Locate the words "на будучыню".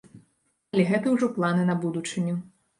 1.71-2.35